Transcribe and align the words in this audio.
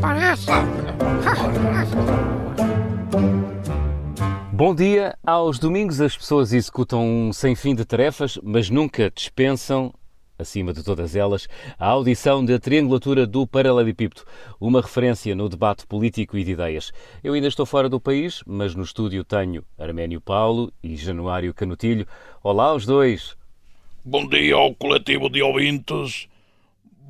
parece. 0.00 0.46
Bom 4.52 4.74
dia. 4.74 5.16
Aos 5.24 5.58
domingos 5.58 6.00
as 6.00 6.16
pessoas 6.16 6.52
executam 6.52 7.06
um 7.06 7.32
sem 7.32 7.54
fim 7.54 7.74
de 7.74 7.84
tarefas, 7.84 8.38
mas 8.42 8.70
nunca 8.70 9.10
dispensam, 9.10 9.92
acima 10.38 10.72
de 10.72 10.82
todas 10.82 11.14
elas, 11.14 11.46
a 11.78 11.86
audição 11.86 12.44
da 12.44 12.58
triangulatura 12.58 13.26
do 13.26 13.46
Paralelepípedo, 13.46 14.22
uma 14.60 14.80
referência 14.80 15.34
no 15.34 15.48
debate 15.48 15.86
político 15.86 16.36
e 16.36 16.44
de 16.44 16.52
ideias. 16.52 16.92
Eu 17.22 17.34
ainda 17.34 17.48
estou 17.48 17.66
fora 17.66 17.88
do 17.88 18.00
país, 18.00 18.42
mas 18.46 18.74
no 18.74 18.82
estúdio 18.82 19.24
tenho 19.24 19.64
Arménio 19.78 20.20
Paulo 20.20 20.72
e 20.82 20.96
Januário 20.96 21.54
Canutilho. 21.54 22.06
Olá 22.42 22.66
aos 22.66 22.86
dois. 22.86 23.36
Bom 24.04 24.26
dia 24.26 24.54
ao 24.54 24.74
coletivo 24.74 25.28
de 25.28 25.42
ouvintes. 25.42 26.26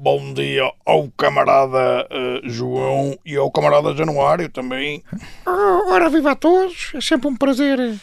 Bom 0.03 0.33
dia 0.33 0.63
ao 0.87 1.11
camarada 1.11 2.09
uh, 2.09 2.49
João 2.49 3.19
e 3.23 3.37
ao 3.37 3.51
camarada 3.51 3.95
Januário 3.95 4.49
também. 4.49 5.05
Oh, 5.47 5.93
ora, 5.93 6.09
viva 6.09 6.31
a 6.31 6.35
todos. 6.35 6.93
É 6.95 7.03
sempre 7.03 7.29
um 7.29 7.37
prazer, 7.37 8.01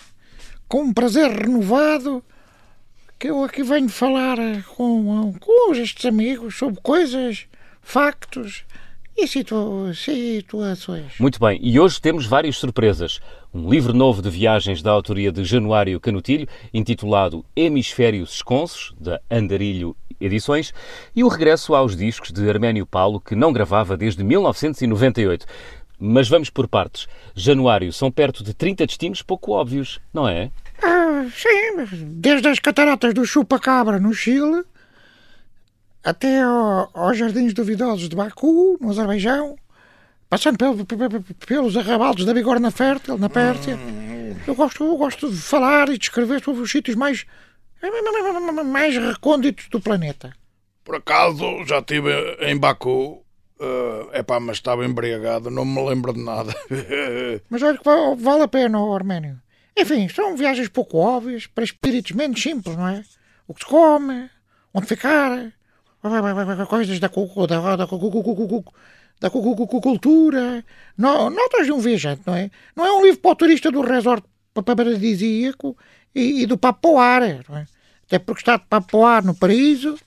com 0.67 0.83
um 0.83 0.93
prazer 0.93 1.31
renovado, 1.31 2.23
que 3.17 3.31
eu 3.31 3.43
aqui 3.43 3.63
venho 3.63 3.89
falar 3.89 4.37
com, 4.75 5.33
com 5.39 5.73
estes 5.73 6.05
amigos 6.05 6.55
sobre 6.55 6.79
coisas, 6.81 7.47
factos 7.81 8.63
e 9.17 9.27
situa 9.27 9.91
situações. 9.95 11.13
Muito 11.19 11.39
bem, 11.39 11.59
e 11.63 11.79
hoje 11.79 11.99
temos 11.99 12.27
várias 12.27 12.57
surpresas. 12.57 13.19
Um 13.51 13.67
livro 13.67 13.91
novo 13.91 14.21
de 14.21 14.29
viagens 14.29 14.83
da 14.83 14.91
autoria 14.91 15.31
de 15.31 15.43
Januário 15.43 15.99
Canutilho, 15.99 16.47
intitulado 16.71 17.43
Hemisférios 17.55 18.35
Esconsos, 18.35 18.93
da 18.99 19.19
Andarilho 19.31 19.97
Edições, 20.19 20.73
e 21.15 21.23
o 21.23 21.27
regresso 21.27 21.75
aos 21.75 21.95
discos 21.95 22.31
de 22.31 22.49
Arménio 22.49 22.85
Paulo, 22.85 23.19
que 23.19 23.35
não 23.35 23.53
gravava 23.53 23.95
desde 23.95 24.23
1998. 24.23 25.45
Mas 25.99 26.29
vamos 26.29 26.49
por 26.49 26.67
partes. 26.67 27.07
Januário, 27.35 27.91
são 27.91 28.11
perto 28.11 28.43
de 28.43 28.53
30 28.53 28.85
destinos 28.85 29.21
pouco 29.21 29.51
óbvios, 29.51 29.99
não 30.13 30.27
é? 30.27 30.51
Ah, 30.83 31.25
sim, 31.35 32.05
desde 32.05 32.47
as 32.47 32.59
cataratas 32.59 33.13
do 33.13 33.25
Chupa-Cabra, 33.25 33.99
no 33.99 34.13
Chile, 34.13 34.63
até 36.03 36.41
ao, 36.41 36.89
aos 36.93 37.17
Jardins 37.17 37.53
Duvidosos 37.53 38.07
de 38.07 38.15
Baku, 38.15 38.77
no 38.79 38.91
Azerbaijão, 38.91 39.55
passando 40.29 40.57
pelo, 40.57 40.85
pelos 41.45 41.75
arrabaldes 41.75 42.25
da 42.25 42.33
Bigorna 42.33 42.71
Fértil, 42.71 43.17
na 43.17 43.29
Pérsia. 43.29 43.77
Eu 44.45 44.55
gosto, 44.55 44.83
eu 44.83 44.95
gosto 44.97 45.29
de 45.29 45.37
falar 45.37 45.89
e 45.89 45.97
de 45.97 46.05
escrever 46.05 46.41
sobre 46.41 46.61
os 46.61 46.71
sítios 46.71 46.95
mais, 46.95 47.25
mais 48.65 48.95
recônditos 48.97 49.67
do 49.69 49.79
planeta. 49.79 50.33
Por 50.83 50.95
acaso, 50.95 51.65
já 51.65 51.79
estive 51.79 52.11
em 52.41 52.57
Baku. 52.57 53.23
Uh, 53.59 54.13
epá, 54.13 54.39
mas 54.39 54.57
estava 54.57 54.85
embriagado, 54.85 55.49
não 55.49 55.65
me 55.65 55.83
lembro 55.83 56.13
de 56.13 56.23
nada. 56.23 56.55
mas 57.49 57.63
olha 57.63 57.77
que 57.77 57.83
vale 58.17 58.43
a 58.43 58.47
pena, 58.47 58.77
Arménio. 58.93 59.41
Enfim, 59.75 60.07
são 60.09 60.37
viagens 60.37 60.69
pouco 60.69 60.97
óbvias, 60.97 61.47
para 61.47 61.63
espíritos 61.63 62.11
menos 62.11 62.41
simples, 62.41 62.75
não 62.75 62.87
é? 62.87 63.03
O 63.47 63.55
que 63.55 63.61
se 63.61 63.65
come, 63.65 64.29
onde 64.73 64.85
ficar, 64.85 65.51
coisas 66.67 66.99
da, 66.99 67.07
da, 67.07 67.75
da, 67.75 67.85
da 67.85 69.81
cultura, 69.81 70.63
notas 70.97 71.65
de 71.65 71.71
um 71.71 71.79
viajante, 71.79 72.21
não 72.25 72.35
é? 72.35 72.51
Não 72.75 72.85
é 72.85 72.91
um 72.93 73.03
livro 73.03 73.19
para 73.19 73.31
o 73.31 73.35
turista 73.35 73.71
do 73.71 73.81
resort 73.81 74.23
paradisíaco 74.53 75.77
e, 76.13 76.43
e 76.43 76.45
do 76.45 76.57
papoar, 76.57 77.21
não 77.47 77.57
é? 77.57 77.65
Até 78.05 78.19
porque 78.19 78.41
estar 78.41 78.57
de 78.57 78.65
papoar 78.65 79.25
no 79.25 79.35
paraíso 79.35 79.97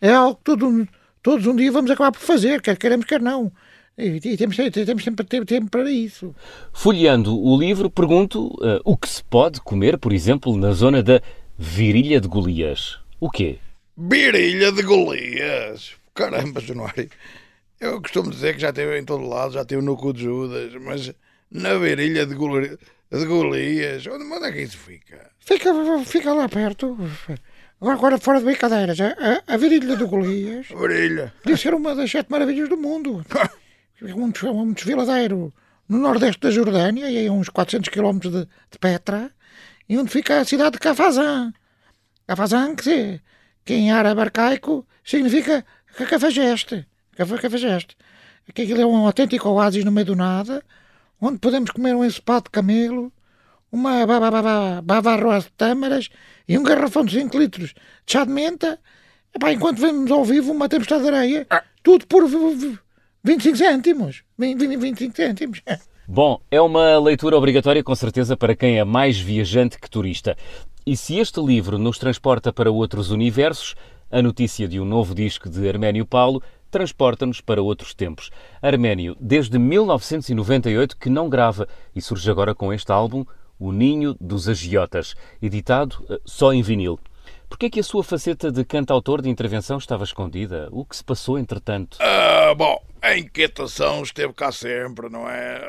é 0.00 0.10
algo 0.10 0.36
que 0.36 0.44
todo, 0.44 0.88
todos 1.22 1.46
um 1.46 1.54
dia 1.54 1.70
vamos 1.70 1.90
acabar 1.90 2.12
por 2.12 2.20
fazer, 2.20 2.62
quer 2.62 2.76
queremos, 2.76 3.04
quer 3.04 3.20
não. 3.20 3.52
E, 3.98 4.18
e 4.24 4.36
temos, 4.36 4.56
temos 4.56 5.04
sempre 5.04 5.26
ter 5.26 5.44
tempo 5.44 5.70
para 5.70 5.90
isso. 5.90 6.34
Folheando 6.72 7.38
o 7.38 7.58
livro, 7.58 7.90
pergunto 7.90 8.46
uh, 8.46 8.80
o 8.84 8.96
que 8.96 9.08
se 9.08 9.22
pode 9.22 9.60
comer, 9.60 9.98
por 9.98 10.12
exemplo, 10.12 10.56
na 10.56 10.72
zona 10.72 11.02
da 11.02 11.20
Virilha 11.58 12.20
de 12.20 12.28
Golias. 12.28 12.98
O 13.20 13.30
quê? 13.30 13.58
Virilha 13.96 14.72
de 14.72 14.82
Golias! 14.82 15.92
Caramba, 16.14 16.60
Januário. 16.60 17.10
Eu 17.78 18.00
costumo 18.00 18.30
dizer 18.30 18.54
que 18.54 18.60
já 18.60 18.70
esteve 18.70 18.98
em 18.98 19.04
todo 19.04 19.26
lado, 19.26 19.52
já 19.52 19.62
esteve 19.62 19.82
no 19.82 19.96
cu 19.96 20.12
de 20.12 20.22
Judas, 20.22 20.72
mas 20.82 21.12
na 21.50 21.74
Virilha 21.78 22.26
de, 22.26 22.34
Golias, 22.34 22.78
de 23.10 23.24
Golias, 23.26 24.06
onde, 24.06 24.24
onde 24.24 24.46
é 24.46 24.52
que 24.52 24.62
isso 24.62 24.78
fica? 24.78 25.30
Fica, 25.40 25.72
fica 26.04 26.32
lá 26.32 26.48
perto. 26.48 26.96
Agora, 27.80 28.18
fora 28.18 28.38
de 28.38 28.44
brincadeiras, 28.44 28.98
a, 29.00 29.42
a 29.46 29.56
Virilha 29.56 29.96
de 29.96 30.04
Golias. 30.04 30.66
Virilha. 30.68 31.32
Podia 31.42 31.56
ser 31.56 31.74
uma 31.74 31.94
das 31.94 32.10
sete 32.10 32.30
maravilhas 32.30 32.68
do 32.68 32.76
mundo. 32.76 33.24
É 34.02 34.14
um, 34.14 34.32
um 34.52 34.72
desfiladeiro 34.72 35.52
no 35.88 35.98
nordeste 35.98 36.40
da 36.40 36.50
Jordânia, 36.50 37.10
e 37.10 37.26
a 37.26 37.32
uns 37.32 37.48
400 37.48 37.88
km 37.88 38.18
de, 38.20 38.30
de 38.30 38.78
Petra, 38.78 39.30
e 39.88 39.98
onde 39.98 40.10
fica 40.10 40.40
a 40.40 40.44
cidade 40.44 40.72
de 40.72 40.78
Cafazan. 40.78 41.52
Cafazan, 42.26 42.76
que, 42.76 43.20
que 43.64 43.74
em 43.74 43.90
árabe 43.90 44.20
arcaico 44.20 44.86
significa 45.04 45.64
cafajeste. 45.96 46.86
Cafajeste. 47.16 47.96
Que 48.54 48.62
aquilo 48.62 48.80
é 48.80 48.86
um 48.86 49.04
autêntico 49.04 49.48
oásis 49.48 49.84
no 49.84 49.90
meio 49.90 50.06
do 50.06 50.16
nada, 50.16 50.62
onde 51.20 51.38
podemos 51.38 51.70
comer 51.70 51.94
um 51.94 52.04
ensopado 52.04 52.44
de 52.44 52.50
camelo, 52.50 53.12
uma 53.70 54.06
bavarroa 54.82 55.40
de 55.40 55.50
tâmaras 55.52 56.08
e 56.48 56.58
um 56.58 56.62
garrafão 56.62 57.04
de 57.04 57.18
5 57.18 57.38
litros 57.38 57.68
de 57.70 58.12
chá 58.12 58.24
de 58.24 58.30
menta, 58.30 58.78
Epá, 59.34 59.52
enquanto 59.52 59.80
vemos 59.80 60.10
ao 60.10 60.24
vivo 60.24 60.52
uma 60.52 60.68
tempestade 60.68 61.02
de 61.02 61.08
areia, 61.08 61.46
ah. 61.50 61.62
tudo 61.82 62.06
por 62.06 62.26
25 63.22 63.56
cêntimos. 63.56 64.22
25 64.38 65.16
cêntimos. 65.16 65.62
Bom, 66.08 66.40
é 66.50 66.60
uma 66.60 66.98
leitura 66.98 67.36
obrigatória 67.36 67.84
com 67.84 67.94
certeza 67.94 68.36
para 68.36 68.56
quem 68.56 68.78
é 68.78 68.84
mais 68.84 69.20
viajante 69.20 69.78
que 69.78 69.88
turista. 69.88 70.36
E 70.84 70.96
se 70.96 71.18
este 71.18 71.40
livro 71.40 71.78
nos 71.78 71.98
transporta 71.98 72.52
para 72.52 72.70
outros 72.72 73.12
universos, 73.12 73.76
a 74.10 74.20
notícia 74.20 74.66
de 74.66 74.80
um 74.80 74.84
novo 74.84 75.14
disco 75.14 75.48
de 75.48 75.68
Arménio 75.68 76.04
Paulo 76.04 76.42
transporta-nos 76.70 77.40
para 77.40 77.62
outros 77.62 77.94
tempos. 77.94 78.30
Arménio, 78.62 79.16
desde 79.20 79.58
1998 79.58 80.96
que 80.96 81.10
não 81.10 81.28
grava 81.28 81.68
e 81.94 82.00
surge 82.00 82.30
agora 82.30 82.54
com 82.54 82.72
este 82.72 82.92
álbum, 82.92 83.24
O 83.58 83.72
Ninho 83.72 84.14
dos 84.20 84.48
Agiotas, 84.48 85.14
editado 85.42 86.04
eh, 86.08 86.20
só 86.24 86.52
em 86.52 86.62
vinil. 86.62 86.98
Porquê 87.48 87.66
é 87.66 87.70
que 87.70 87.80
a 87.80 87.84
sua 87.84 88.04
faceta 88.04 88.50
de 88.50 88.64
cantautor 88.64 89.20
de 89.20 89.28
intervenção 89.28 89.76
estava 89.76 90.04
escondida? 90.04 90.68
O 90.70 90.84
que 90.84 90.96
se 90.96 91.02
passou 91.02 91.36
entretanto? 91.36 91.98
Ah, 92.00 92.54
bom, 92.56 92.80
a 93.02 93.18
inquietação 93.18 94.02
esteve 94.02 94.32
cá 94.32 94.52
sempre, 94.52 95.08
não 95.08 95.28
é? 95.28 95.60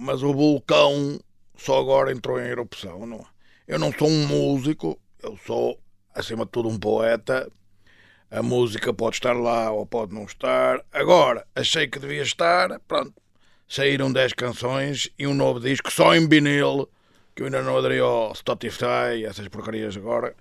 Mas 0.00 0.22
o 0.22 0.32
vulcão 0.32 1.20
só 1.56 1.78
agora 1.78 2.10
entrou 2.10 2.40
em 2.40 2.46
erupção, 2.46 3.06
não 3.06 3.18
é? 3.18 3.24
Eu 3.68 3.78
não 3.78 3.92
sou 3.92 4.08
um 4.08 4.26
músico, 4.26 4.98
eu 5.22 5.38
sou, 5.46 5.78
acima 6.14 6.44
de 6.44 6.50
tudo, 6.50 6.68
um 6.68 6.78
poeta. 6.78 7.48
A 8.30 8.42
música 8.42 8.92
pode 8.92 9.16
estar 9.16 9.32
lá 9.32 9.72
ou 9.72 9.84
pode 9.84 10.14
não 10.14 10.24
estar. 10.24 10.80
Agora, 10.92 11.44
achei 11.54 11.88
que 11.88 11.98
devia 11.98 12.22
estar, 12.22 12.78
pronto. 12.86 13.14
Saíram 13.68 14.12
10 14.12 14.34
canções 14.34 15.10
e 15.18 15.26
um 15.26 15.34
novo 15.34 15.58
disco 15.58 15.90
só 15.90 16.14
em 16.14 16.28
vinil, 16.28 16.88
que 17.34 17.42
eu 17.42 17.46
ainda 17.46 17.62
não 17.62 17.76
aderi 17.76 17.98
ao 17.98 18.34
Spotify, 18.34 19.24
essas 19.26 19.48
porcarias 19.48 19.96
agora. 19.96 20.34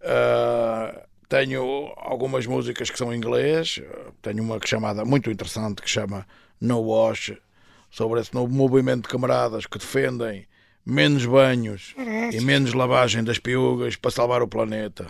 Uh, 0.00 1.00
tenho 1.28 1.92
algumas 1.96 2.44
músicas 2.44 2.90
que 2.90 2.98
são 2.98 3.12
em 3.12 3.16
inglês. 3.16 3.80
Tenho 4.20 4.42
uma 4.42 4.60
que 4.60 4.68
chamada 4.68 5.02
muito 5.02 5.30
interessante 5.30 5.80
que 5.80 5.88
chama 5.88 6.26
No 6.60 6.80
Wash, 6.80 7.32
sobre 7.90 8.20
esse 8.20 8.34
novo 8.34 8.52
movimento 8.52 9.04
de 9.04 9.08
camaradas 9.08 9.64
que 9.64 9.78
defendem 9.78 10.46
menos 10.84 11.24
banhos 11.24 11.94
e 12.34 12.40
menos 12.40 12.74
lavagem 12.74 13.24
das 13.24 13.38
piugas 13.38 13.96
para 13.96 14.10
salvar 14.10 14.42
o 14.42 14.48
planeta. 14.48 15.06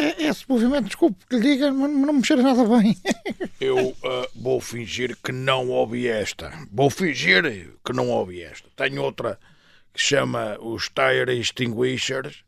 É, 0.00 0.24
é, 0.24 0.28
esse 0.28 0.48
movimento, 0.48 0.86
desculpe 0.86 1.26
que 1.28 1.36
lhe 1.36 1.42
diga, 1.42 1.70
não, 1.70 1.86
não 1.86 2.12
me 2.14 2.24
cheira 2.24 2.42
nada 2.42 2.64
bem. 2.64 2.96
Eu 3.60 3.88
uh, 3.88 3.94
vou 4.34 4.60
fingir 4.60 5.16
que 5.22 5.30
não 5.30 5.68
ouvi 5.68 6.08
esta. 6.08 6.50
Vou 6.72 6.88
fingir 6.88 7.70
que 7.84 7.92
não 7.92 8.08
ouvi 8.08 8.42
esta. 8.42 8.66
Tenho 8.74 9.02
outra 9.02 9.38
que 9.92 10.00
chama 10.00 10.56
os 10.60 10.88
Tire 10.88 11.38
Extinguishers 11.38 12.42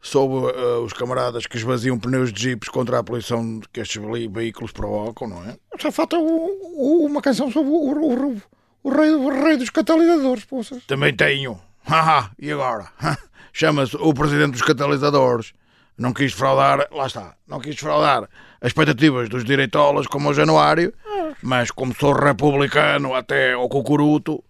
sobre 0.00 0.36
uh, 0.36 0.84
os 0.84 0.92
camaradas 0.92 1.46
que 1.46 1.56
esvaziam 1.56 1.98
pneus 1.98 2.32
de 2.32 2.42
jipes 2.42 2.68
contra 2.68 2.98
a 2.98 3.02
poluição 3.02 3.60
que 3.72 3.80
estes 3.80 4.00
veículos 4.30 4.70
provocam, 4.70 5.26
não 5.26 5.42
é? 5.44 5.56
Só 5.80 5.90
falta 5.90 6.16
o, 6.16 6.22
o, 6.22 7.06
uma 7.06 7.20
canção 7.20 7.50
sobre 7.50 7.70
o, 7.70 8.36
o, 8.84 8.90
rei, 8.90 9.10
rei 9.42 9.56
dos 9.56 9.70
catalisadores, 9.70 10.44
poças. 10.44 10.84
Também 10.84 11.14
tenho. 11.16 11.58
Haha, 11.84 12.30
e 12.38 12.52
agora? 12.52 12.88
Chama-se 13.52 13.96
o 13.96 14.14
presidente 14.14 14.52
dos 14.52 14.62
catalisadores. 14.62 15.52
Não 15.96 16.12
quis 16.12 16.32
fraudar, 16.32 16.88
lá 16.90 17.06
está, 17.06 17.36
não 17.46 17.60
quis 17.60 17.78
fraudar 17.78 18.28
as 18.60 18.68
expectativas 18.68 19.28
dos 19.28 19.44
direitolas 19.44 20.08
como 20.08 20.28
o 20.28 20.34
Januário, 20.34 20.92
mas 21.40 21.70
como 21.70 21.94
sou 21.94 22.12
republicano 22.12 23.14
até 23.14 23.52
ao 23.52 23.68
cucuruto, 23.68 24.42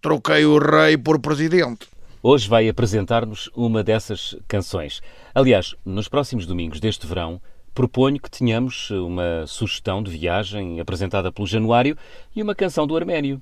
troquei 0.00 0.44
o 0.44 0.58
rei 0.58 0.96
por 0.96 1.20
presidente. 1.20 1.86
Hoje 2.22 2.48
vai 2.48 2.68
apresentar-nos 2.68 3.48
uma 3.54 3.84
dessas 3.84 4.36
canções. 4.48 5.00
Aliás, 5.32 5.76
nos 5.84 6.08
próximos 6.08 6.44
domingos 6.44 6.80
deste 6.80 7.06
verão, 7.06 7.40
proponho 7.72 8.20
que 8.20 8.30
tenhamos 8.30 8.90
uma 8.90 9.46
sugestão 9.46 10.02
de 10.02 10.10
viagem 10.10 10.80
apresentada 10.80 11.30
pelo 11.30 11.46
Januário 11.46 11.96
e 12.34 12.42
uma 12.42 12.54
canção 12.54 12.86
do 12.86 12.96
Arménio. 12.96 13.40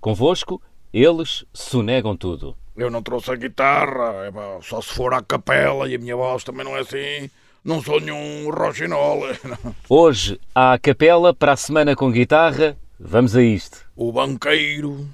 Convosco, 0.00 0.62
eles 1.02 1.44
sonegam 1.52 2.16
tudo. 2.16 2.56
Eu 2.76 2.88
não 2.88 3.02
trouxe 3.02 3.32
a 3.32 3.36
guitarra, 3.36 4.26
é 4.26 4.62
só 4.62 4.80
se 4.80 4.92
for 4.92 5.12
à 5.12 5.20
capela 5.20 5.88
e 5.88 5.94
a 5.94 5.98
minha 5.98 6.14
voz 6.14 6.44
também 6.44 6.64
não 6.64 6.76
é 6.76 6.80
assim. 6.80 7.28
Não 7.64 7.82
sou 7.82 8.00
nenhum 8.00 8.50
roxinol. 8.50 9.22
Hoje 9.88 10.38
há 10.54 10.74
a 10.74 10.78
capela, 10.78 11.34
para 11.34 11.52
a 11.52 11.56
semana 11.56 11.96
com 11.96 12.12
guitarra. 12.12 12.76
Vamos 13.00 13.34
a 13.34 13.42
isto. 13.42 13.84
O 13.96 14.12
banqueiro 14.12 15.08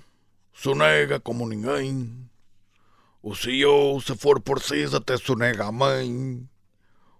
sonega 0.52 1.18
como 1.18 1.48
ninguém. 1.48 2.10
O 3.22 3.34
CEO, 3.34 4.00
se 4.00 4.14
for 4.16 4.40
preciso, 4.40 4.96
até 4.96 5.16
sonega 5.16 5.64
a 5.64 5.72
mãe. 5.72 6.42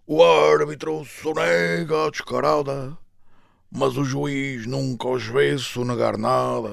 O 0.07 0.23
árbitro 0.23 1.05
sonega 1.05 2.07
a 2.07 2.11
descarada, 2.11 2.99
mas 3.71 3.97
o 3.97 4.05
juiz 4.05 4.67
nunca 4.67 5.09
os 5.09 5.25
vê 5.25 5.57
sonegar 5.57 6.19
nada. 6.19 6.71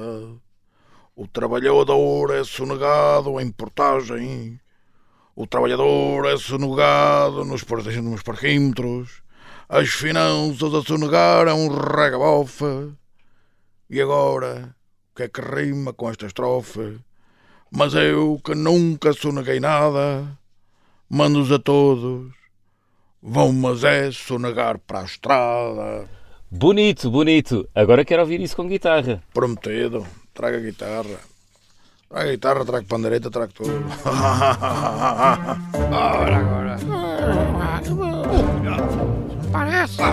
O 1.19 1.25
trabalhador 1.25 2.29
é 2.29 2.43
sonegado 2.43 3.41
em 3.41 3.49
portagem, 3.51 4.59
o 5.35 5.47
trabalhador 5.47 6.27
é 6.27 6.37
sonegado 6.37 7.43
nos, 7.43 7.65
nos 8.03 8.21
parquímetros, 8.21 9.23
as 9.67 9.89
finanças 9.89 10.71
a 10.75 10.81
sonegar 10.83 11.47
é 11.47 11.53
um 11.55 11.69
regabofa. 11.69 12.95
E 13.89 13.99
agora, 13.99 14.75
o 15.11 15.15
que 15.15 15.23
é 15.23 15.27
que 15.27 15.41
rima 15.41 15.91
com 15.91 16.07
esta 16.07 16.27
estrofe? 16.27 16.99
Mas 17.71 17.95
eu 17.95 18.39
que 18.45 18.53
nunca 18.53 19.11
soneguei 19.11 19.59
nada, 19.59 20.37
mando-os 21.09 21.51
a 21.51 21.57
todos, 21.57 22.31
vão 23.19 23.51
mas 23.51 23.83
é 23.83 24.11
sonegar 24.11 24.77
para 24.77 24.99
a 24.99 25.05
estrada. 25.05 26.07
Bonito, 26.51 27.09
bonito. 27.09 27.67
Agora 27.73 28.05
quero 28.05 28.21
ouvir 28.21 28.39
isso 28.39 28.55
com 28.55 28.67
guitarra. 28.67 29.23
Prometido, 29.33 30.05
traga 30.37 30.59
guitarra. 30.59 31.17
Traga 32.07 32.29
guitarra, 32.29 32.63
traga 32.63 32.85
pandeireta, 32.87 33.31
traga 33.31 33.51
tudo. 33.51 33.73
Ora, 35.91 36.37
agora. 36.37 36.77
Parece. 39.51 40.03